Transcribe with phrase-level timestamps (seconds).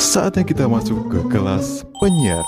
[0.00, 2.42] Saatnya kita masuk ke kelas penyiar.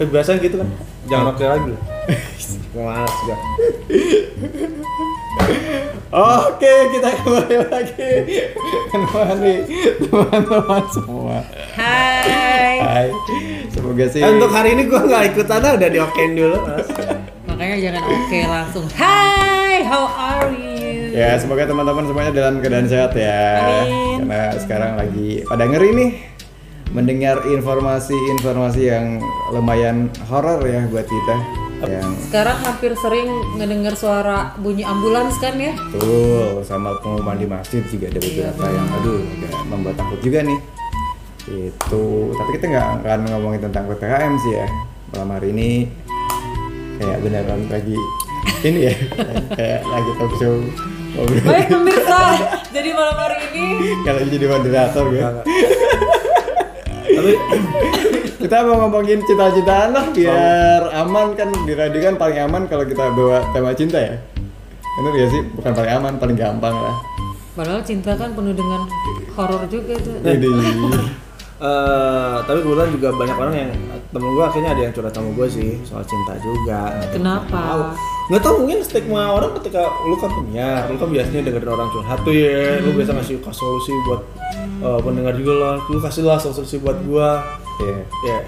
[0.00, 0.68] Kebiasaan gitu kan.
[1.10, 1.74] Jangan oke lagi.
[2.78, 3.40] Mas gak.
[6.14, 8.12] Oke, kita kembali lagi
[9.98, 11.42] teman-teman semua.
[11.74, 12.80] Hai.
[12.80, 13.06] Hai.
[13.86, 14.18] Semoga sih.
[14.18, 16.58] Eh, Untuk hari ini gua nggak ikutan ah, udah diokein dulu.
[17.46, 18.84] Makanya jangan oke langsung.
[18.98, 21.14] Hai, how are you?
[21.14, 23.62] Ya, semoga teman-teman semuanya dalam keadaan sehat ya.
[23.62, 24.26] Amin.
[24.26, 26.10] Karena sekarang lagi pada ngeri nih
[26.90, 29.22] mendengar informasi-informasi yang
[29.54, 31.36] lumayan horor ya buat kita.
[31.86, 35.78] Yang Sekarang hampir sering ngedenger suara bunyi ambulans kan ya?
[35.94, 40.58] Betul, sama pengumuman di masjid juga ada beberapa yang aduh agak membuat takut juga nih.
[41.46, 44.66] Itu, tapi kita nggak akan ngomongin tentang PPKM sih ya.
[45.14, 45.70] Malam hari ini
[46.98, 47.94] kayak beneran lagi
[48.66, 48.94] ini ya,
[49.58, 50.58] kayak lagi talk show.
[51.46, 52.20] Baik pemirsa,
[52.68, 55.40] jadi malam hari ini Kalau jadi moderator gitu.
[57.06, 57.32] Tapi
[58.36, 63.10] Kita mau ngomongin cita-citaan lah biar aman kan di radio kan paling aman kalau kita
[63.14, 64.18] bawa tema cinta ya.
[64.98, 65.42] Bener ya sih?
[65.56, 66.94] Bukan paling aman, paling gampang lah.
[67.56, 68.84] Padahal cinta kan penuh dengan
[69.32, 70.20] horor juga tuh.
[70.20, 70.52] Jadi
[71.56, 73.70] eh, tapi kebetulan juga banyak orang yang
[74.12, 76.80] temen gua akhirnya ada yang curhat sama gua sih soal cinta juga.
[77.12, 77.92] Kenapa?
[78.26, 82.18] Nggak tahu mungkin stigma orang ketika lu kan penyiar, lu kan biasanya dengerin orang curhat
[82.26, 84.20] tuh ya, lu biasa ngasih kasih solusi buat
[84.82, 87.40] eh, pendengar juga lah, lu kasih lah solusi buat gua.
[87.76, 88.38] ya Ya,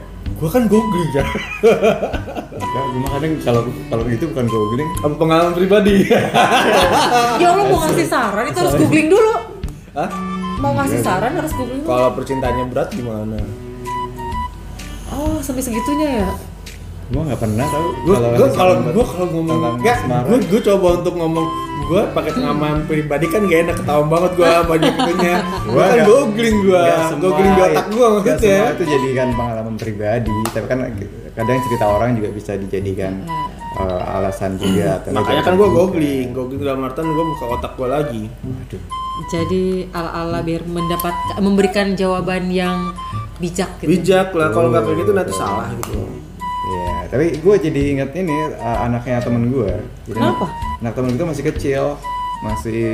[0.41, 1.25] gua kan googling ya.
[2.59, 4.89] Enggak, gue mah kadang kalau kalau gitu bukan googling.
[5.01, 6.05] Apa pengalaman pribadi?
[7.39, 9.35] Ya Allah mau ngasih saran itu harus googling dulu.
[9.97, 10.38] Hah?
[10.59, 11.91] Mau ngasih saran harus googling dulu.
[11.91, 13.39] Kalau percintaannya berat gimana?
[15.15, 16.31] Oh sampai segitunya ya?
[17.09, 17.89] Gue nggak pernah tahu.
[18.05, 21.47] gue kalau gue kalau ngomong enggak gue gue coba untuk ngomong
[21.89, 25.35] gue pakai pengalaman pribadi kan gak enak ketahuan banget gue banyak itunya
[25.65, 26.85] gue Gua kan googling gue
[27.17, 30.79] googling di otak gue nggak maksudnya itu jadikan pengalaman pribadi, tapi kan
[31.33, 33.13] kadang cerita orang juga bisa dijadikan
[33.79, 35.01] eh, alasan juga.
[35.01, 38.23] atau makanya kan gue googling googling dalam artian gue buka otak gue lagi.
[38.29, 38.83] Waduh.
[39.35, 42.95] Jadi ala-ala biar mendapat memberikan jawaban yang
[43.39, 43.89] bijak gitu.
[43.91, 46.28] bijak lah kalau nggak kayak gitu nanti salah gitu
[47.09, 49.73] tapi gue jadi inget ini uh, anaknya temen gue.
[50.05, 50.53] Jadi Kenapa?
[50.85, 51.85] Anak, temen gue masih kecil,
[52.45, 52.85] masih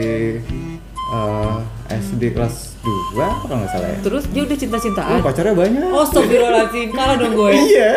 [1.11, 1.59] uh,
[1.91, 3.99] SD kelas 2 apa kalau nggak salah ya.
[4.07, 5.19] Terus dia udah cinta-cintaan.
[5.19, 5.91] Oh, pacarnya banyak.
[5.91, 6.89] Oh, astagfirullahaladzim.
[6.95, 7.51] Kalah dong gue.
[7.71, 7.91] iya.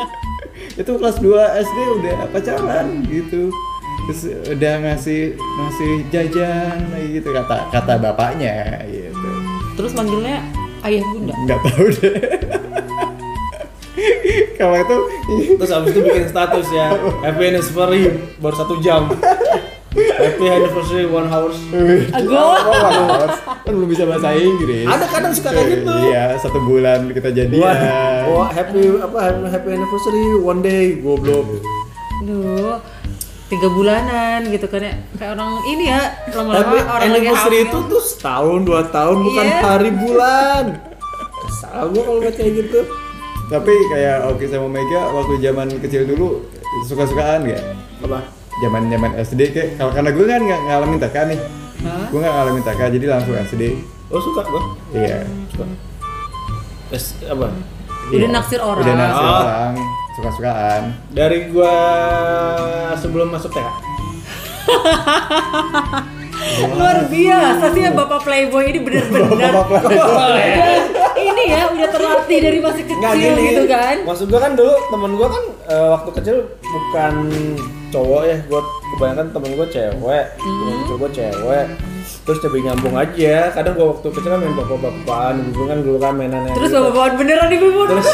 [0.80, 3.52] Itu kelas 2 SD udah pacaran gitu.
[4.04, 4.20] Terus
[4.52, 6.76] udah ngasih ngasih jajan
[7.08, 9.30] gitu kata kata bapaknya gitu.
[9.76, 10.44] Terus manggilnya
[10.88, 11.34] ayah bunda.
[11.44, 12.16] Nggak tahu deh.
[14.58, 14.96] Kalau itu
[15.56, 16.86] terus abis itu bikin status ya
[17.20, 18.02] happy anniversary
[18.38, 19.10] baru satu jam
[19.94, 21.54] happy anniversary one hours
[22.10, 22.44] Ago.
[23.62, 24.84] kan belum bisa bahasa Inggris.
[24.84, 27.76] ada kadang suka kayak gitu Iya, satu bulan kita Wah, jadian.
[28.28, 31.46] wah happy apa happy, anniversary one day goblok
[32.22, 32.80] Duh.
[33.44, 34.94] Tiga bulanan gitu kan ya.
[35.14, 36.00] Kayak orang ini ya.
[36.32, 39.60] Lama-lama Tapi orang anniversary itu tuh setahun dua tahun bukan Iya.
[39.60, 40.64] hari bulan.
[41.44, 42.80] Kesal gua kalau kayak gitu.
[43.44, 46.42] Tapi kayak Oki sama Mega waktu zaman kecil dulu
[46.82, 47.62] suka-sukaan nggak?
[48.02, 48.18] Apa?
[48.56, 51.38] Zaman zaman SD kayak kalau karena gue kan nggak ngalamin TK nih.
[51.84, 52.06] Hah?
[52.08, 53.62] Gue nggak ngalamin TK jadi langsung SD.
[54.08, 54.62] Oh suka gua.
[54.90, 55.26] Iya.
[55.48, 55.64] Suka.
[56.88, 57.50] Es, apa?
[58.06, 58.28] Udah Iya.
[58.30, 58.80] naksir orang.
[58.80, 59.36] Udah naksir Oh.
[59.38, 59.74] orang.
[60.14, 60.82] Suka-sukaan.
[61.10, 61.74] Dari gua
[62.94, 63.68] sebelum masuk TK.
[66.70, 69.30] Luar biasa sih ya Bapak Playboy ini bener-bener.
[69.34, 71.03] Udah- ini
[71.46, 73.42] ya udah terlatih dari masih kecil Nggak gini.
[73.46, 73.96] gitu kan.
[74.02, 77.14] Maksud gua kan dulu temen gua kan eh, waktu kecil bukan
[77.90, 78.36] cowok ya.
[78.46, 78.60] Gua
[78.90, 80.24] kebanyakan temen gua cewek.
[80.34, 81.66] Temen kecil gua cewek.
[82.24, 83.36] Terus coba nyambung aja.
[83.50, 86.52] Kadang gua waktu kecil kan main bapak-bapakan, ibu kan dulu kan mainannya.
[86.52, 86.80] Terus gitu.
[86.80, 88.08] bapak-bapak beneran ibu ibu Terus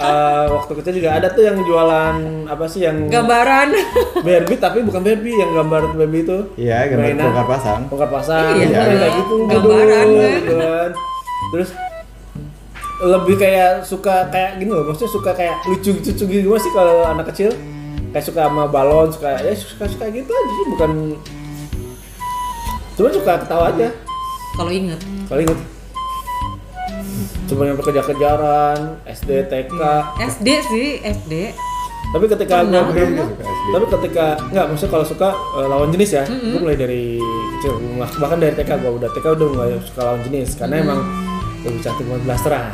[0.00, 2.16] eh, waktu kecil juga ada tuh yang jualan
[2.46, 3.68] apa sih yang gambaran.
[4.26, 6.38] Barbie tapi bukan Barbie yang gambar Barbie itu.
[6.56, 7.80] Iya, gambar bongkar pasang.
[7.86, 8.54] Bongkar pasang.
[8.54, 9.34] Iya, Iya, kayak gitu.
[9.44, 10.34] gambaran, dulu, kan.
[10.36, 10.90] gitu kan.
[11.52, 11.70] Terus
[13.02, 17.50] lebih kayak suka kayak gini loh, maksudnya suka kayak lucu-lucu gitu sih kalau anak kecil.
[18.10, 20.90] Kayak suka sama balon, suka ya suka suka gitu aja sih, bukan
[22.92, 23.88] cuma suka ketawa aja
[24.52, 25.00] Kalau inget.
[25.24, 25.58] kalau inget
[27.48, 29.80] cuma yang kejar-kejaran SD TK
[30.18, 31.32] SD sih SD.
[32.12, 32.84] tapi ketika pernah.
[32.84, 33.68] Suka SD.
[33.72, 37.16] tapi ketika nggak maksudnya kalau suka eh, lawan jenis ya gue mulai dari
[37.56, 41.00] kecil bah- bahkan dari TK gue udah TK udah mulai suka lawan jenis karena emang
[41.64, 42.72] lebih cantik buat blasteran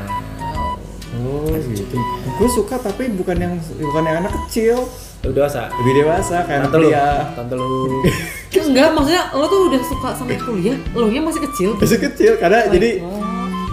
[1.19, 1.97] Oh gitu.
[2.39, 4.87] Gue suka tapi bukan yang bukan yang anak kecil,
[5.21, 5.67] Lu dewasa.
[5.75, 6.87] lebih dewasa kayak anak Tante lu.
[6.87, 7.19] kuliah.
[7.35, 7.71] Tante lu.
[8.69, 11.71] Enggak, maksudnya lo tuh udah suka sama kuliah, lo nya masih kecil.
[11.75, 13.23] Masih kecil karena Oh, jadi oh.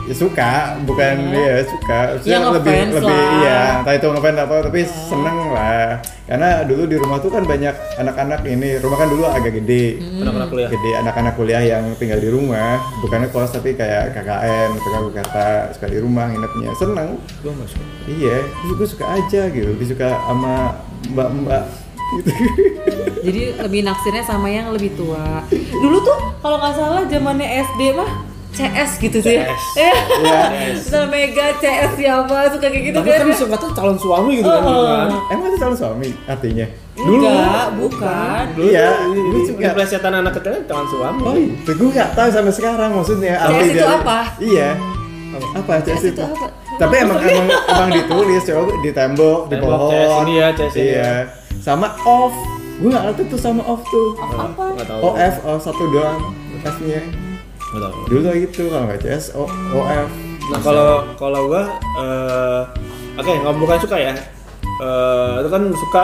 [0.06, 0.52] Ya suka
[0.84, 1.66] bukan ya.
[1.66, 2.00] suka.
[2.13, 3.31] Maksudnya Ya, lebih lebih lah.
[3.36, 5.98] iya entah itu ngefans apa tapi seneng lah.
[6.25, 10.02] Karena dulu di rumah tuh kan banyak anak-anak ini rumah kan dulu agak gede.
[10.22, 10.69] Anak-anak kuliah.
[10.69, 12.78] gede anak-anak kuliah yang tinggal di rumah.
[13.00, 16.69] Bukannya kos tapi kayak KKN atau kata suka di rumah nginepnya.
[16.75, 17.18] Seneng.
[17.42, 17.81] Gua masuk.
[18.06, 18.38] iya
[18.68, 19.68] gue suka aja gitu.
[19.68, 21.63] Lebih suka sama mbak-mbak
[22.16, 22.30] gitu
[23.25, 25.42] Jadi lebih naksirnya sama yang lebih tua.
[25.74, 28.12] Dulu tuh kalau nggak salah zamannya SD mah
[28.56, 29.38] CS gitu sih.
[29.38, 29.63] CS.
[29.75, 29.92] Iya.
[30.16, 30.42] Iya.
[30.74, 33.19] Misal Mega CS siapa suka kayak gitu Tapi kan.
[33.22, 34.57] kan singkatnya calon suami gitu kan.
[34.57, 34.66] Oh.
[34.66, 35.10] dulu kan.
[35.30, 38.44] emang itu calon suami artinya Enggak, bukan.
[38.56, 39.60] Dulu Iya, gue di- juga.
[39.60, 41.22] di plesetan anak kecilnya calon suami.
[41.22, 43.34] Oh iya, gue nggak tahu sampai sekarang maksudnya.
[43.36, 44.18] CS arti itu apa?
[44.40, 44.69] Iya.
[45.54, 46.07] Apa CS CS itu?
[46.10, 46.48] itu apa?
[46.75, 49.92] Tapi emang emang emang ditulis coba di tembok, di pohon.
[49.92, 51.12] CS ini ya, CS ini Iya.
[51.57, 52.31] Sama off.
[52.75, 54.07] Gue nggak ngerti tuh sama off tuh.
[54.18, 54.63] Apa?
[54.98, 56.19] OF, oh satu doang
[56.62, 57.04] F-nya.
[57.77, 57.94] Tahu.
[58.06, 59.44] Dulu kayak gitu kalau nggak CS, O,
[59.74, 60.10] OF.
[60.45, 61.63] Nah kalau kalau gua
[61.98, 62.62] eh,
[63.16, 64.13] oke nggak bukan suka ya.
[64.75, 66.04] Eh, itu kan suka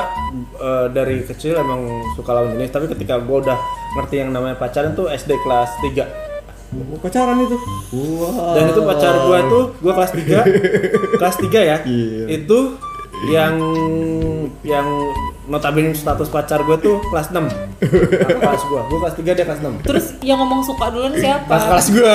[0.57, 1.81] eh, dari kecil emang
[2.13, 3.57] suka lawan jenis tapi ketika gua udah
[3.93, 6.29] ngerti yang namanya pacaran tuh SD kelas 3
[6.71, 7.59] Oh, pacaran itu.
[7.91, 8.55] Wow.
[8.55, 10.23] dan itu pacar gua tuh gua kelas 3
[11.19, 12.23] kelas 3 ya Iya.
[12.31, 12.59] itu
[13.27, 13.59] yang
[14.63, 14.87] yang
[15.43, 17.41] notabene status pacar gua tuh kelas 6
[17.81, 21.45] Kakak kelas gua gua kelas 3 dia kelas 6 Terus yang ngomong suka duluan siapa?
[21.45, 22.13] kelas kelas gua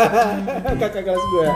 [0.82, 1.46] kakak kelas gua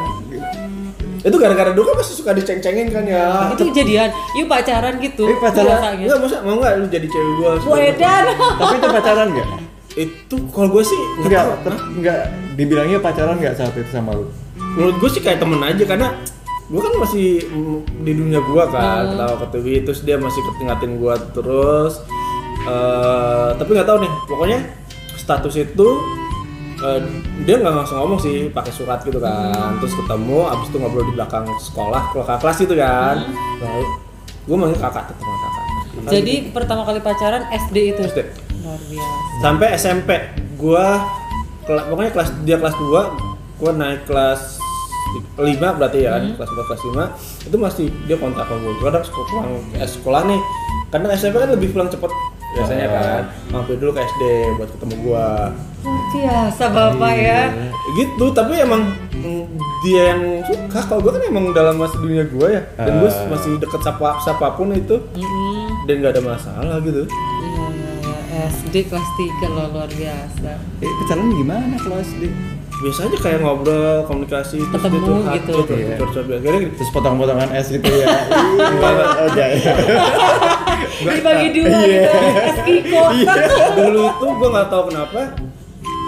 [1.25, 4.13] itu gara-gara dulu kan masih suka diceng-cengin kan ya Itu kejadian.
[4.37, 5.25] Yuk pacaran gitu.
[5.25, 5.73] Eh, pacaran?
[5.73, 6.05] biasanya.
[6.05, 7.51] Enggak, masa mau nggak lu jadi cewek gua?
[7.57, 8.25] Bu Edan.
[8.61, 9.49] Tapi itu pacaran nggak?
[9.97, 11.45] Itu kalau gua sih nggak
[11.97, 12.19] enggak
[12.55, 14.29] dibilangnya pacaran nggak saat itu sama lu?
[14.77, 16.09] Menurut gua sih kayak temen aja karena
[16.67, 17.45] gua kan masih
[18.01, 22.01] di dunia gua kan, ketawa ketawi terus dia masih ketingatin gua terus.
[22.65, 24.59] Eh, tapi nggak tahu nih, pokoknya
[25.15, 25.89] status itu
[26.81, 27.01] eh,
[27.45, 29.77] dia nggak langsung ngomong sih, pakai surat gitu kan.
[29.79, 33.17] Terus ketemu, abis itu ngobrol di belakang sekolah, kelas kelas itu kan.
[33.61, 33.85] Lalu
[34.45, 35.65] gua manggil kakak, manggil kakak.
[36.05, 38.01] Jadi pertama kali pacaran SD itu.
[38.03, 38.21] SD.
[38.65, 39.13] Luar biasa.
[39.41, 40.11] sampai SMP
[40.57, 41.05] gua
[41.63, 43.13] kela- pokoknya kelas dia kelas 2
[43.55, 44.57] gua naik kelas
[45.37, 46.83] 5 berarti ya kan kelas 4 kelas
[47.43, 50.41] 5 itu masih dia kontak sama gua kadang suka pulang eh, sekolah nih
[50.89, 52.11] karena SMP kan lebih pulang cepet
[52.53, 52.95] biasanya Oh.
[52.95, 54.23] kan mampir dulu ke SD
[54.55, 55.27] buat ketemu gua
[55.83, 57.41] Luar biasa bapak ya.
[57.93, 59.45] gitu tapi emang mm,
[59.83, 63.27] dia yang suka kalau gua kan emang dalam masa dunia gua ya dan gua Ah.
[63.29, 64.97] masih deket siapa siapa pun itu
[65.85, 67.91] dan nggak ada masalah gitu Iya, iya,
[68.31, 68.43] iya.
[68.49, 70.51] SD kelas 3 loh luar biasa.
[70.81, 72.23] Eh, pacaran gimana kalau SD?
[72.77, 75.13] Biasa aja kayak ngobrol komunikasi terus Ketemu gitu.
[75.71, 75.95] Iya.
[75.97, 76.27] curhat, curhat.
[76.35, 76.75] Akhirnya gitu.
[76.75, 78.07] Terus potong-potongan es gitu ya.
[79.27, 79.47] Oke.
[81.07, 81.81] Dibagi dua Iya.
[81.85, 82.19] gitu.
[82.41, 83.03] Es Kiko.
[83.79, 85.21] dulu itu gue nggak tahu kenapa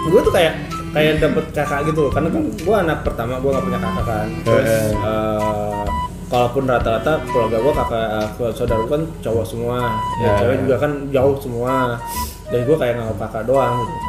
[0.07, 0.53] gue tuh kayak
[0.89, 4.27] kayak dapet kakak gitu loh karena kan gue anak pertama gue nggak punya kakak kan
[4.41, 5.85] terus Eh.
[6.27, 9.77] kalaupun rata-rata keluarga gue kakak eh, saudara gue kan cowok semua
[10.17, 10.33] ya Ya.
[10.37, 11.75] cewek juga kan jauh semua
[12.47, 14.07] dan gue kayak nggak kakak doang gitu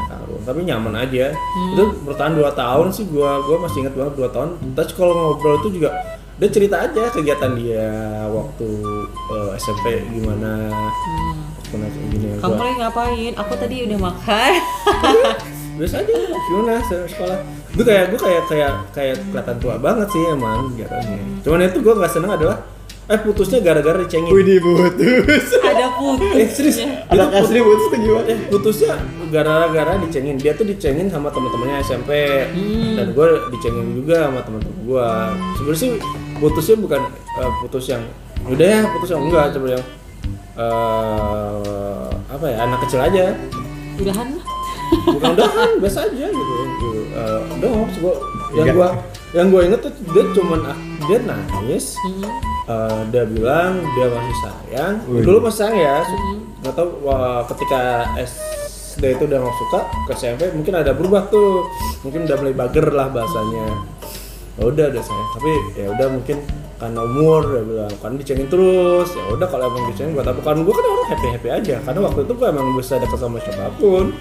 [0.49, 1.29] tapi nyaman aja.
[1.77, 4.51] Itu bertahan 2 tahun sih gue gue masih inget banget 2 tahun.
[4.73, 5.93] Terus kalau ngobrol itu juga
[6.39, 7.91] dia cerita aja kegiatan dia
[8.33, 8.69] waktu
[9.13, 10.73] eh, SMP gimana.
[11.61, 13.33] Waktu naik gini Kamu lagi ngapain?
[13.37, 14.53] Aku tadi udah makan.
[15.79, 16.15] biasa aja
[16.91, 17.39] se- sekolah.
[17.79, 21.95] Gue kayak gue kayak kayak kayak kelihatan tua banget sih emang kegiatannya cuman itu gue
[21.95, 22.59] gak seneng adalah
[23.09, 25.57] eh putusnya gara-gara dicengin Widih putus.
[25.59, 26.29] Ada putih.
[26.35, 26.77] eh serius
[27.09, 28.25] Anak asli putus tuh gimana?
[28.27, 28.93] eh putusnya
[29.29, 32.11] gara-gara dicengin dia tuh dicengin sama teman-temannya SMP
[32.95, 35.07] dan gue dicengin juga sama teman-teman gue
[35.55, 35.91] sebenarnya sih
[36.37, 37.01] putusnya bukan
[37.35, 38.03] eh, putus yang
[38.47, 39.85] udah ya putus yang enggak coba yang
[40.59, 43.25] eh apa ya anak kecil aja
[43.97, 44.45] Udahan lah.
[45.11, 46.89] bukan udahan biasa aja gitu gitu.
[47.11, 48.15] Eh, udah maksud gua
[48.55, 48.89] yang gua
[49.33, 52.31] yang gua inget tuh dia cuman ah, dia nangis Mm-mm.
[52.69, 54.95] Eh, dia bilang dia masih sayang.
[55.09, 55.25] Wih.
[55.25, 55.97] dulu masih sayang ya.
[56.61, 61.65] Nggak tahu wah, ketika SD itu udah nggak suka ke SMP mungkin ada berubah tuh.
[62.05, 63.73] Mungkin udah mulai bager lah bahasanya.
[64.61, 65.29] Ya udah udah sayang.
[65.33, 66.37] Tapi ya udah mungkin
[66.77, 69.17] karena umur dia bilang kan dicengin terus.
[69.17, 70.41] Ya udah kalau emang dicengin buat apa?
[70.45, 71.77] Kan gua kan orang happy happy aja.
[71.81, 74.13] Karena waktu itu gua emang bisa deket sama siapa pun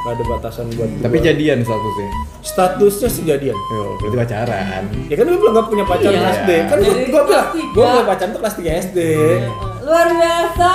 [0.00, 1.26] gak ada batasan buat Tapi gua.
[1.26, 2.08] jadian statusnya.
[2.40, 4.82] statusnya sih jadian Yo, berarti pacaran.
[5.06, 6.28] ya kan gue bilang gak punya pacar Iya.
[6.38, 8.98] SD kan gue gue bilang gue punya pacar tuh kelas 3 SD
[9.82, 10.72] Luar biasa.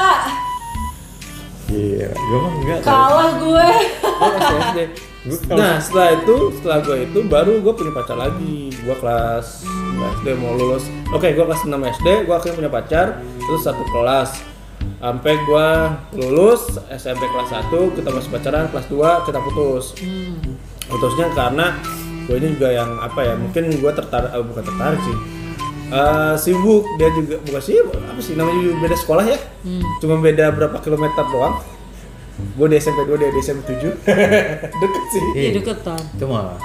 [1.65, 2.79] Iya, gue mah enggak.
[2.84, 3.67] Kalah gue.
[3.89, 4.79] gue kelas 3 SD
[5.25, 8.70] Gua kalau- Nah setelah itu, setelah gue itu baru gue punya pacar lagi.
[8.75, 10.86] Gue kelas 5 SD mau lulus.
[11.10, 13.05] Oke, gue kelas 6 SD, gue akhirnya punya pacar.
[13.39, 14.29] Terus satu kelas.
[14.96, 15.68] Sampai gue
[16.18, 18.66] lulus SMP kelas 1, kita masih pacaran.
[18.74, 19.86] Kelas 2 kita putus.
[20.86, 21.78] Putusnya karena
[22.25, 23.34] gue ini juga yang apa ya?
[23.38, 25.18] Mungkin gue tertarik, eh, bukan tertarik sih.
[25.86, 29.38] Eh, sibuk dia juga bukan sibuk apa sih namanya juga beda sekolah ya
[30.02, 31.62] cuma beda berapa kilometer doang
[32.58, 33.94] gue di SMP 2 dia di SMP 7
[34.82, 36.02] deket sih Iya deketan.
[36.18, 36.58] Cuma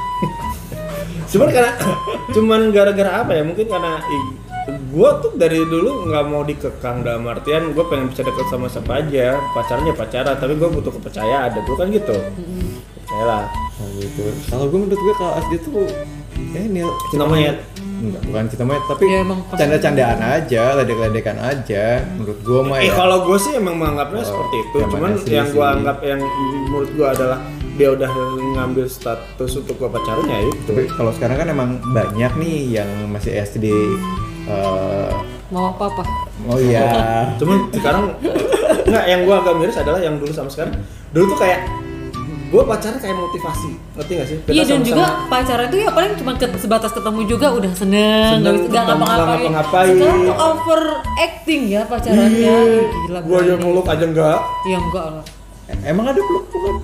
[1.31, 1.73] cuman karena
[2.33, 4.01] cuman gara-gara apa ya mungkin karena
[4.69, 9.01] gue tuh dari dulu nggak mau dikekang dalam artian gue pengen bisa deket sama siapa
[9.01, 12.17] aja pacarnya pacaran tapi gue butuh kepercayaan ada gue kan gitu
[12.97, 13.47] percayalah
[13.81, 14.29] Nah, gitu.
[14.45, 15.89] Kalau gue menurut gue kalau SD tuh
[16.53, 17.57] eh ini Cinta monyet.
[17.97, 22.05] Enggak, bukan cinta monyet, tapi Ya, emang canda-candaan aja, ledek-ledekan aja.
[22.21, 22.93] Menurut gue mah eh ya.
[22.93, 26.21] kalau gue sih emang menganggapnya Oh, seperti itu cuman yang gue anggap yang
[26.69, 27.41] menurut gue adalah
[27.81, 28.11] dia udah
[28.61, 32.91] ngambil status untuk gue pacaran ya itu Tapi kalau sekarang kan emang banyak nih yang
[33.09, 33.73] masih SD
[34.51, 35.11] eh,
[35.49, 36.03] Mau apa apa?
[36.43, 37.27] oh iya.
[37.37, 38.15] cuman sekarang
[38.83, 40.79] nggak yang gue agak miris adalah yang dulu sama sekarang
[41.11, 41.67] dulu tuh kayak
[42.47, 46.33] gue pacaran kayak motivasi ngerti gak sih Iya dan juga pacaran tuh ya paling cuma
[46.35, 49.27] ke- sebatas ketemu juga udah seneng, Seneng, nggak ngapa-ngapain.
[49.47, 49.91] ngapa-ngapain.
[49.93, 50.83] Sekarang tuh over
[51.17, 52.57] acting ya pacarannya.
[52.59, 53.63] Ih, Gila gue aja berani.
[53.65, 55.25] meluk aja enggak Ya enggak lah.
[55.85, 56.75] Emang ada peluk-pelukan?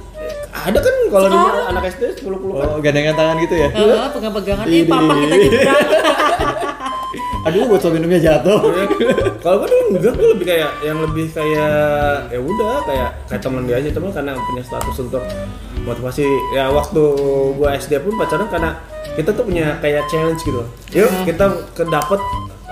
[0.57, 1.67] ada kan kalau di Sekarang.
[1.69, 3.69] anak SD sepuluh puluh Oh, gandengan tangan gitu ya?
[3.69, 4.65] Heeh, pegang-pegangan.
[4.65, 4.87] Ini.
[4.87, 5.83] papa kita nyebrang.
[7.47, 8.59] Aduh, botol minumnya jatuh.
[9.43, 11.71] kalau gue dulu enggak gue lebih kayak yang lebih kayak
[12.27, 15.23] ya udah kayak kayak teman dia aja teman karena punya status untuk
[15.81, 17.03] motivasi ya waktu
[17.55, 18.75] gue SD pun pacaran karena
[19.15, 21.23] kita tuh punya kayak challenge gitu yuk Hmm.
[21.25, 22.19] kita ke dapet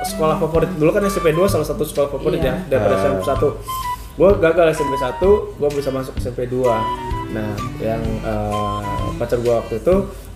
[0.05, 2.51] sekolah favorit dulu kan SMP 2 salah satu sekolah favorit Iya.
[2.51, 3.01] ya daripada Ah.
[3.01, 3.49] SMP 1
[4.15, 6.67] gue gagal SMP 1 gue bisa masuk SMP 2
[7.31, 8.83] nah yang eh,
[9.15, 9.95] pacar gue waktu itu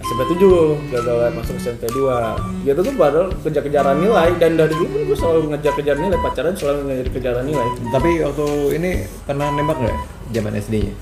[0.09, 5.01] SMP 7 gagal masuk SMP 2 gitu tuh padahal kejar-kejaran nilai dan dari dulu pun
[5.05, 7.69] gue selalu ngejar-kejar nilai pacaran selalu ngejar-kejaran nilai.
[7.93, 8.47] Tapi waktu
[8.81, 8.91] ini
[9.29, 9.97] pernah nembak nggak
[10.33, 10.93] zaman SD-nya?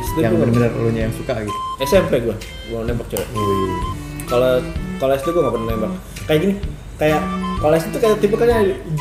[0.00, 1.58] SD Yang gue bener-bener lu yang suka gitu.
[1.84, 2.36] SMP gue
[2.72, 3.28] gue nembak cewek.
[4.24, 4.64] Kalau
[4.96, 5.92] kalau SD gue gak pernah nembak.
[6.24, 6.54] Kayak gini
[6.96, 7.20] kayak
[7.60, 8.48] kalau SD tuh kayak tipe kan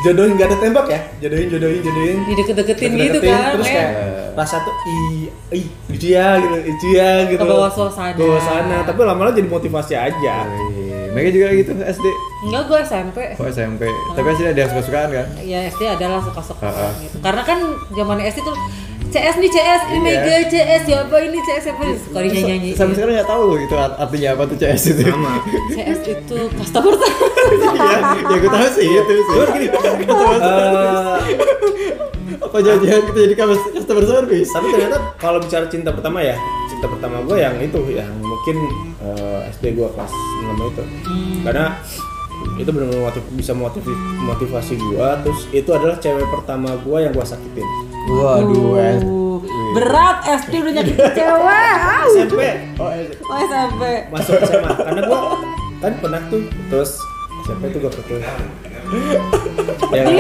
[0.02, 3.56] jodohin gak ada tembak ya jodohin jodohin jodohin Dideket-deketin gitu kan.
[3.56, 3.74] terus eh.
[3.74, 3.92] kayak
[4.36, 8.12] rasa tuh ih ih itu ya gitu itu ya gitu Kebawa suasana.
[8.14, 10.88] Kebawa suasana tapi lama-lama jadi motivasi aja Wih.
[11.10, 12.06] Mereka juga gitu SD.
[12.46, 13.18] Enggak gue SMP.
[13.34, 13.82] Oh SMP.
[14.14, 15.26] Tapi SD ada yang suka-sukaan kan?
[15.42, 16.92] Ya SD adalah suka-suka Ah, ah.
[17.02, 17.18] gitu.
[17.18, 17.58] Karena kan
[17.90, 18.54] zaman SD tuh
[19.10, 20.00] CS nih CS ini.
[20.04, 21.38] Mega CS siapa ini?
[21.40, 22.72] CS siapa suka nyanyi?
[22.72, 25.04] Sampai sekarang nggak tahu loh itu art- artinya apa tuh CS itu.
[25.04, 25.34] sama.
[25.72, 26.94] CS itu customer
[27.50, 29.38] Iya, ya gue tahu sih itu sih.
[30.40, 31.18] Eh,
[32.40, 33.36] Apa jangan kita jadi
[33.74, 34.50] customer service?
[34.50, 36.38] tapi ternyata kalau bicara cinta pertama ya
[36.68, 38.56] cinta pertama gue yang itu yang mungkin
[39.02, 40.84] eh, SD gue kelas 6 itu.
[41.42, 41.66] Karena
[42.56, 43.84] itu benar-benar motiv- bisa motiv-
[44.20, 47.68] motivasi gue terus itu adalah cewek pertama gue yang gue sakitin
[48.10, 49.06] Waduh, S-
[49.40, 49.40] Uh,
[49.72, 51.74] berat SD udah nyakitin cewek.
[52.10, 52.42] SMP
[52.76, 55.20] Oh, oh SMP masuk SMA karena gue
[55.80, 56.92] kan pernah tuh terus
[57.46, 58.20] SMP tuh gue putus
[59.90, 60.16] ya kan?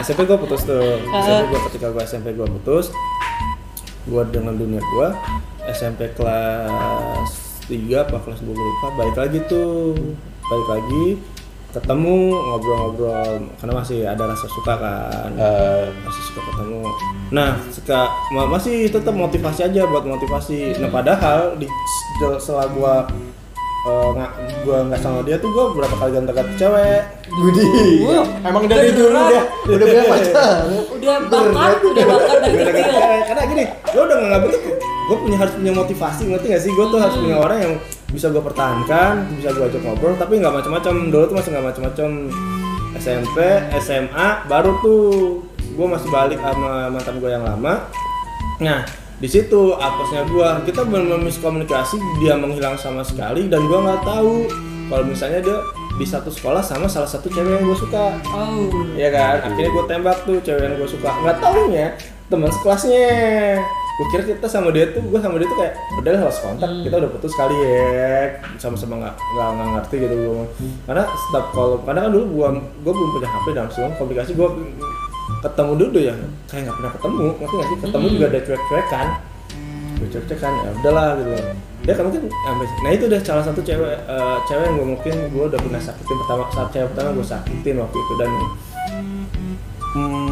[0.00, 0.80] SMP gue putus tuh
[1.12, 2.86] SMP gue ketika gue SMP gue putus
[4.04, 5.08] gue dengan dunia gue
[5.68, 7.30] SMP kelas
[7.66, 9.92] 3 apa kelas 2 lupa balik lagi tuh
[10.42, 11.06] balik lagi
[11.74, 13.32] ketemu ngobrol-ngobrol.
[13.54, 15.30] Karena masih ada rasa suka kan.
[15.34, 16.80] Eh, masih suka ketemu.
[17.28, 17.98] Nah suka
[18.30, 20.78] ma- masih tetap motivasi aja buat motivasi.
[20.78, 21.66] Nah padahal di
[22.38, 22.94] setelah gua
[23.84, 27.02] eh, nggak gua nggak sama dia tuh gua berapa kali ganti ganti cewek.
[27.28, 27.66] Budi.
[28.04, 29.42] Wah, Emang dari dulu dia udah?
[29.66, 30.54] Punya pacar.
[30.94, 32.86] udah bakat udah bakat dari kecil.
[32.86, 33.20] cewek.
[33.26, 34.52] karena gini gua udah nggak tuh
[35.08, 37.74] gua punya harus punya motivasi ngerti gak sih gua tuh harus punya orang yang
[38.10, 42.08] bisa gua pertahankan bisa gua ajak ngobrol tapi nggak macam-macam dulu tuh masih nggak macam-macam
[42.94, 43.38] SMP
[43.82, 45.02] SMA baru tuh
[45.74, 47.90] gua masih balik sama mantan gua yang lama
[48.62, 48.86] Nah,
[49.18, 54.46] di situ apesnya gua, kita benar miskomunikasi, dia menghilang sama sekali dan gua nggak tahu
[54.86, 55.58] kalau misalnya dia
[55.94, 58.18] di satu sekolah sama salah satu cewek yang gue suka.
[58.34, 58.66] oh
[58.98, 59.46] Iya kan?
[59.46, 61.10] Akhirnya gue tembak tuh cewek yang gue suka.
[61.22, 61.86] Nggak taunya
[62.26, 63.14] teman sekelasnya.
[63.94, 66.94] Gue kira kita sama dia tuh, gue sama dia tuh kayak udah lost kontak, kita
[66.98, 70.14] udah putus kali ya, sama-sama nggak nggak nggak ngerti gitu.
[70.18, 70.44] Gue.
[70.82, 74.48] Karena setiap kalau, karena kan dulu gua gue belum punya HP dan sebelum komunikasi gue
[75.46, 76.14] ketemu dulu ya.
[76.50, 77.78] Kayak nggak pernah ketemu ngerti nggak sih?
[77.86, 79.06] Ketemu juga ada cuek-cuekan.
[79.94, 81.32] Gue cuek-cuekan ya udahlah gitu.
[81.84, 85.14] Dia kan mungkin sampai nah itu udah salah satu cewek eh, cewek yang gue mungkin
[85.30, 88.30] gue udah pernah sakitin pertama saat cewek pertama gue sakitin waktu itu dan
[89.92, 90.23] hmm,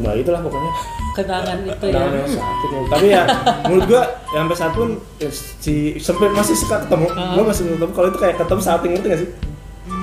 [0.00, 0.72] nah itulah pokoknya.
[1.10, 1.92] Kenangan itu ya.
[1.92, 2.70] Kenangan yang sakit.
[2.88, 3.22] Tapi ya
[3.68, 4.02] menurut gua
[4.32, 4.88] yang sampai saat pun
[5.20, 7.06] eh, si sampai masih suka ketemu.
[7.12, 7.92] Gua masih ketemu.
[7.92, 9.30] Kalau itu kayak ketemu salting ngerti gak sih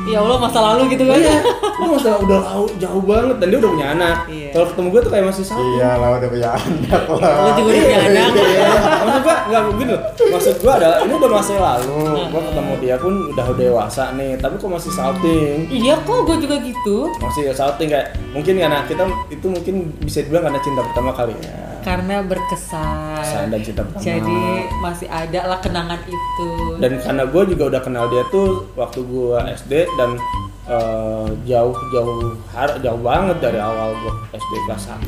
[0.07, 3.57] ya Allah masa lalu gitu kan Iya, itu masalah udah jauh, jauh banget dan dia
[3.59, 4.17] udah punya anak.
[4.31, 4.49] Iya.
[4.55, 5.59] Kalau ketemu gue tuh kayak masih sama.
[5.61, 7.33] Iya lah udah punya anak lah.
[7.37, 8.69] Lo juga udah punya anak Iya,
[9.03, 10.01] maksud gua nggak begini loh.
[10.31, 11.97] Maksud gua adalah ini udah masa lalu.
[12.31, 15.57] Gua ketemu dia pun udah dewasa nih, tapi kok masih salting.
[15.67, 20.47] iya kok gue juga gitu Masih salting kayak mungkin karena kita itu mungkin bisa dibilang
[20.49, 21.76] karena cinta pertama kali ya.
[21.87, 23.23] Karena berkesan.
[23.23, 24.03] Kesan dan cinta pertama.
[24.03, 24.41] jadi
[24.83, 26.49] masih ada lah kenangan itu.
[26.83, 30.19] Dan karena gue juga udah kenal dia tuh waktu gue SD dan
[30.67, 34.83] eh, jauh jauh har jauh banget dari awal gue SD kelas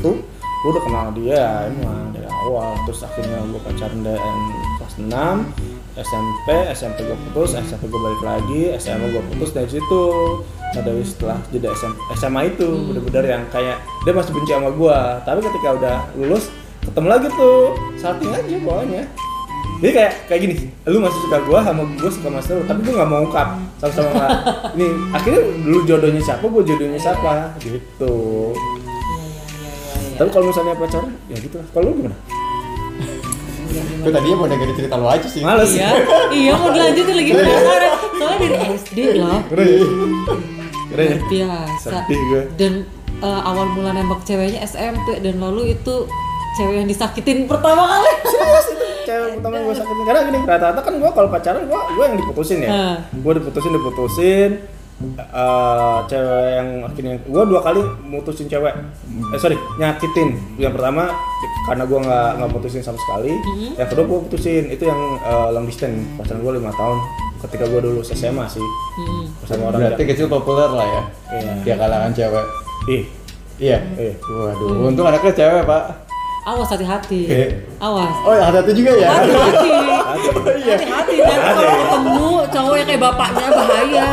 [0.60, 2.72] gue udah kenal dia emang dari awal.
[2.88, 4.32] Terus akhirnya gue pacaran dari
[4.80, 10.04] kelas 6 SMP SMP gue putus SMP gue balik lagi SMA gue putus dari situ.
[10.70, 14.98] Nah dari setelah jeda SM, SMA itu bener-bener yang kayak dia masih benci sama gue
[15.26, 16.46] tapi ketika udah lulus
[16.84, 17.58] ketemu lagi tuh
[18.00, 19.04] salting aja pokoknya
[19.80, 20.54] jadi kayak kayak gini,
[20.92, 23.48] lu masih suka gua sama gua suka mas lu, tapi gua nggak mau ungkap
[23.80, 24.30] sama-sama nggak.
[24.76, 28.12] Ini akhirnya lu jodohnya siapa, gua jodohnya siapa, gitu.
[30.20, 31.56] Tapi kalau misalnya pacaran, ya gitu.
[31.56, 31.66] lah.
[31.72, 32.16] Kalau lu gimana?
[34.04, 35.40] Gue tadinya mau dengerin cerita lo aja sih.
[35.40, 35.72] Males.
[35.72, 35.90] iya
[36.28, 39.80] iya mau dilanjutin lagi penasaran soalnya dari SD loh Keren ya?
[40.92, 41.18] Keren ya?
[41.24, 42.42] biasa Sedih gue.
[42.60, 42.72] dan
[43.20, 46.04] eh, awal mula nembak ceweknya SMP dan lalu itu
[46.52, 50.80] cewek yang disakitin pertama kali Serius itu cewek pertama yang gue sakitin karena gini rata-rata
[50.80, 52.96] kan gue kalau pacaran gue gue yang diputusin ya Hmm.
[53.16, 54.52] gue diputusin diputusin
[55.00, 58.68] Eh, cewek yang akhirnya gue dua kali mutusin cewek
[59.32, 61.08] eh sorry nyakitin yang pertama
[61.64, 63.32] karena gue nggak nggak mutusin sama sekali
[63.74, 66.98] yang kedua gue putusin itu yang eh, long distance pacaran gue lima tahun
[67.40, 69.24] ketika gue dulu SMA sih Hmm.
[69.40, 71.02] bersama orang Berarti kecil populer lah ya.
[71.32, 71.52] Iya.
[71.64, 72.46] Dia kalangan cewek.
[72.90, 73.02] ih
[73.56, 73.78] Iya.
[73.96, 74.12] Eh.
[74.20, 75.84] Waduh, untung anaknya cewek, Pak.
[76.40, 77.20] Awas hati-hati.
[77.28, 77.48] Eh.
[77.76, 78.14] awas.
[78.24, 79.08] Oh, yang hati-hati juga ya.
[79.12, 79.70] hati-hati.
[80.60, 80.76] Iya.
[80.76, 81.14] hati-hati.
[81.22, 84.10] Nanti kalau ketemu cowok yang kayak bapaknya bahaya.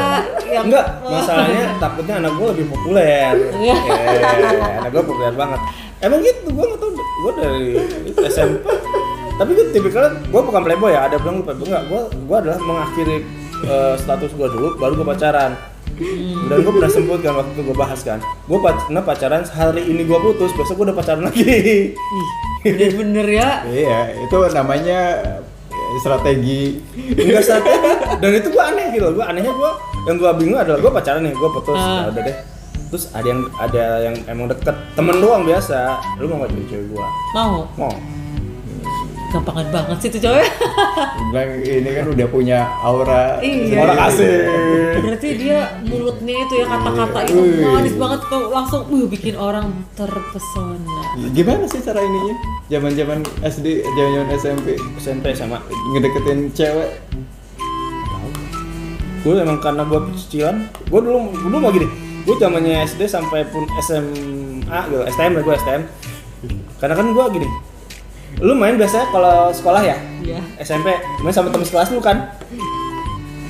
[0.47, 3.33] Yang enggak masalahnya takutnya anak gue lebih populer.
[3.57, 3.75] Iya.
[3.77, 5.59] Eh, anak gue populer banget.
[5.99, 6.91] Emang gitu gue nggak tahu.
[6.97, 7.67] Gue dari
[8.29, 8.65] SMP
[9.37, 11.05] tapi gue tipikalnya gue bukan playboy ya.
[11.09, 11.65] Ada bilang gue playboy.
[11.67, 13.17] Enggak gue gue adalah mengakhiri
[13.65, 15.51] eh, status gue dulu baru gue pacaran
[16.47, 18.19] dan gue pernah sebut kan waktu gue bahas kan.
[18.45, 21.93] Gue pernah pacaran hari ini gue putus besok gue udah pacaran lagi.
[22.61, 23.49] Bener-bener ya.
[23.65, 24.99] Iya, itu namanya
[25.73, 26.77] eh, strategi.
[27.17, 27.79] enggak strategi.
[28.21, 29.71] Dan itu gue aneh gitu gue anehnya gue
[30.05, 31.77] yang gue bingung adalah gue pacaran nih gue putus.
[31.77, 32.07] Ah.
[32.07, 32.37] ya udah deh.
[32.87, 35.97] Terus ada yang ada yang emang deket temen doang biasa.
[36.21, 37.67] Lu mau gak jadi cewek gue mau.
[37.75, 37.93] Mau
[39.27, 40.43] gampangan banget sih tuh cowok
[41.33, 43.43] Bilang ini kan udah punya aura.
[43.43, 43.83] Iya.
[43.83, 44.47] Orang asing.
[45.03, 47.67] berarti dia mulutnya itu ya kata-kata itu Wih.
[47.67, 50.97] manis banget tuh langsung uh, bikin orang terpesona
[51.35, 52.35] Gimana sih cara ininya?
[52.71, 55.59] Zaman-zaman SD, zaman-zaman SMP SMP sama
[55.93, 56.89] ngedeketin cewek.
[59.27, 61.83] gue emang karena gue pecicilan gue dulu dulu mau gini
[62.23, 65.81] gue zamannya SD sampai pun SMA gitu STM lah gue STM
[66.79, 67.47] karena kan gue gini
[68.39, 70.39] lu main biasanya kalau sekolah ya Iya.
[70.59, 72.29] SMP main sama temen sekelas lu kan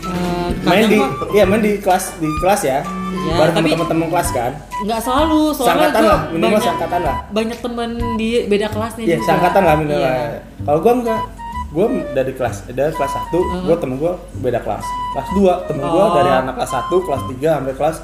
[0.07, 4.07] Eh, main di kok iya main di kelas di kelas ya Iya, bareng tapi- teman-teman
[4.07, 7.15] kelas kan nggak selalu soalnya Seangkatan gua lah, minimal banyak seangkatan lah.
[7.29, 9.25] banyak temen di beda kelasnya iya juga.
[9.27, 10.39] seangkatan lah minimal Iya.
[10.61, 11.21] kalau gua enggak
[11.67, 16.03] gua dari kelas dari kelas 1 gua temen gua beda kelas kelas 2 temen gua
[16.05, 16.15] Oh.
[16.15, 17.97] dari anak kelas 1 kelas 3 sampai kelas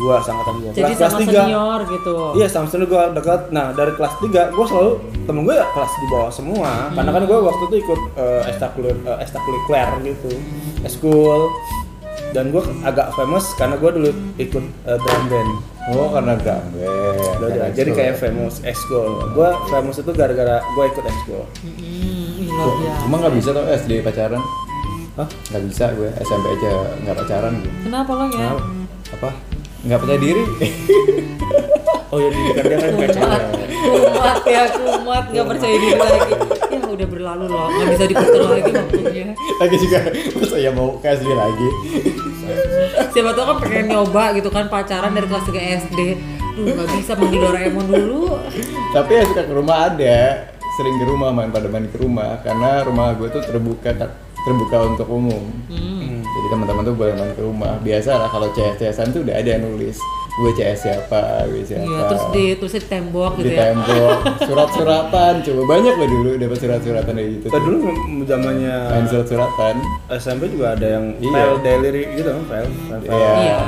[0.00, 3.40] 2 seangkatan gua jadi kelas, kelas sama senior gitu Iya sama senior gue dekat.
[3.52, 4.92] Nah dari kelas 3 gue selalu
[5.28, 6.70] temen gue ya kelas di bawah semua.
[6.90, 10.30] Karena kan gue waktu itu ikut eh, ekstrakurikuler eh, ekstrakurikuler gitu,
[10.88, 11.40] school.
[12.30, 15.50] Dan gue agak famous karena gue dulu ikut eh, drum band.
[15.90, 17.36] Oh, karena drum band.
[17.42, 17.68] Udah.
[17.74, 19.34] Jadi kayak famous ekskul.
[19.34, 21.42] Gue famous itu gara-gara gue ikut ekskul.
[21.66, 23.06] Hmm.
[23.06, 24.42] Emang nggak bisa tuh SD pacaran?
[25.18, 25.28] Hah?
[25.50, 26.70] Nggak bisa gue SMP aja
[27.02, 27.72] nggak pacaran gue.
[27.82, 28.62] kenapa lo ya Kenapa?
[29.10, 29.30] Apa?
[29.86, 30.42] Nggak percaya diri?
[32.10, 36.34] Oh ya didikan dia kan kumat kumat ya kumat nggak percaya diri lagi
[36.74, 39.26] ya udah berlalu loh nggak bisa diputar lagi waktunya
[39.62, 41.68] Lagi juga masa ya mau SD lagi.
[43.14, 45.98] siapa tahu kan pengen nyoba gitu kan pacaran dari kelas 3 SD
[46.58, 48.42] Duh nggak bisa manggil Doraemon dulu
[48.90, 52.82] Tapi ya suka ke rumah ada, sering ke rumah main pada main ke rumah karena
[52.82, 53.94] rumah gue tuh terbuka
[54.40, 55.46] terbuka untuk umum.
[55.70, 55.99] hmm.
[56.50, 57.78] Teman-teman tuh boleh main ke rumah.
[57.78, 59.96] Biasa lah kalau CS-CSan tuh udah ada yang nulis
[60.30, 61.84] gue CS siapa, gue siapa.
[61.84, 63.58] Iya, terus di tulisnya di tembok di gitu ya.
[63.60, 67.46] tembok, surat-suratan, coba banyak loh dulu dapat surat-suratan dari itu.
[67.50, 67.76] Kita dulu
[68.24, 69.74] zamannya main surat-suratan.
[70.16, 71.30] SMP juga ada yang Iya.
[71.34, 72.70] file diary gitu kan file.
[72.88, 73.20] file, file.
[73.20, 73.32] Iya.
[73.36, 73.58] Iya.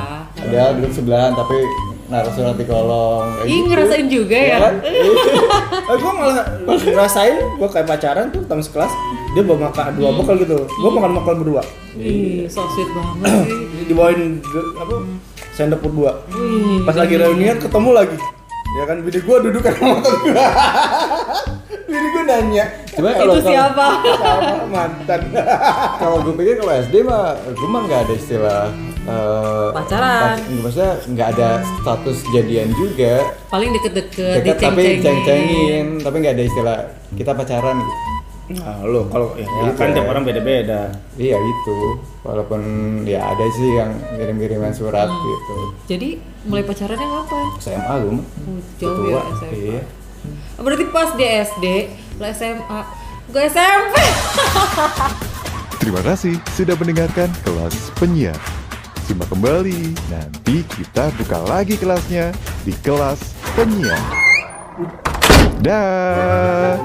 [0.49, 1.59] Ada duduk sebelahan tapi
[2.05, 3.27] naruh surat di kolong.
[3.41, 3.67] Ih gitu.
[3.69, 4.57] ngerasain juga ya.
[4.61, 4.75] kan?
[4.83, 8.93] eh, gue malah ngerasain gue kayak pacaran tuh teman sekelas
[9.33, 11.63] dia bawa makan dua bekal gitu gue makan makan berdua
[11.95, 13.85] Ih, so sweet banget sih.
[13.87, 14.41] dibawain
[14.75, 14.95] apa
[15.53, 18.17] sendok berdua Wih, pas lagi reunian ketemu lagi
[18.73, 20.33] ya kan bini gue duduk kan mantan gue
[21.87, 23.87] bini gue nanya Cuma kalau itu siapa?
[24.05, 25.21] sama mantan
[25.97, 28.63] kalau gue pikir kalau SD mah gue mah nggak ada istilah
[29.05, 30.37] eh, Pacaran.
[30.37, 33.15] pac- maksudnya nggak ada status jadian juga
[33.49, 36.79] Paling deket-deket, dekat tapi ceng-cengin tapi nggak ada istilah
[37.13, 38.01] kita pacaran gitu
[38.53, 39.95] nah lo kalau ya, Gitu kan ya.
[39.97, 40.81] tiap orang beda-beda
[41.15, 41.77] iya itu
[42.21, 42.61] walaupun
[43.03, 45.23] ya ada sih yang kirim-kiriman surat Hmm.
[45.25, 45.57] gitu
[45.89, 46.09] Jadi
[46.43, 47.47] mulai pacarannya kapan?
[47.59, 49.49] SMA gue mah Oh, jauh ya SMA.
[49.55, 49.81] iya.
[50.55, 51.65] Berarti pas di SD,
[52.15, 52.81] lo SMA,
[53.27, 53.95] gue SMP.
[55.81, 58.39] Terima kasih sudah mendengarkan kelas penyiar.
[59.03, 62.31] Simak kembali, nanti kita buka lagi kelasnya
[62.63, 63.19] di kelas
[63.59, 63.99] penyiar.
[65.59, 66.79] Dah.